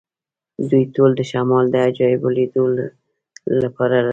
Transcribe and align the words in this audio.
دوی 0.69 0.83
ټول 0.95 1.11
د 1.19 1.21
شمال 1.31 1.65
د 1.71 1.75
عجایبو 1.87 2.27
لیدلو 2.37 2.85
لپاره 3.63 3.97
راځي 4.05 4.09